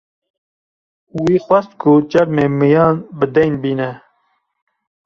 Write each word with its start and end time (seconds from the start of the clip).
wî 1.23 1.37
xwest 1.45 1.71
ku 1.81 1.91
çermê 2.11 2.45
miyan 2.59 2.95
bi 3.17 3.25
deyn 3.35 3.53
bîne 3.61 3.91